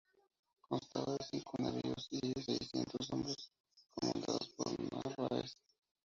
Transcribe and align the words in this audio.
Constaba 0.67 1.13
de 1.15 1.25
cinco 1.29 1.57
navíos 1.59 2.07
y 2.09 2.31
seiscientos 2.41 3.13
hombres 3.13 3.51
comandados 3.93 4.49
por 4.57 4.71
Narváez. 4.91 5.55